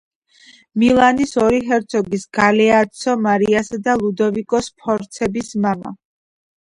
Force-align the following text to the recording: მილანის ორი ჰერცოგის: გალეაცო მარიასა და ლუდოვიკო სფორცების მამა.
მილანის 0.83 1.33
ორი 1.43 1.59
ჰერცოგის: 1.67 2.25
გალეაცო 2.37 3.15
მარიასა 3.27 3.81
და 3.89 3.95
ლუდოვიკო 4.05 4.63
სფორცების 4.69 5.53
მამა. 5.67 5.93